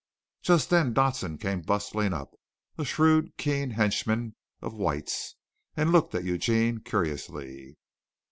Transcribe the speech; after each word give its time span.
Just 0.41 0.71
then 0.71 0.93
Dodson 0.93 1.37
came 1.37 1.61
bustling 1.61 2.11
up, 2.11 2.33
a 2.75 2.83
shrewd, 2.83 3.37
keen 3.37 3.69
henchman 3.69 4.35
of 4.59 4.73
White's, 4.73 5.35
and 5.77 5.91
looked 5.91 6.15
at 6.15 6.23
Eugene 6.23 6.79
curiously. 6.79 7.77